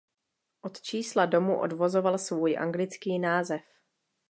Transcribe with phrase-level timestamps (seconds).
[0.61, 3.61] Od čísla domu odvozoval svůj anglický název.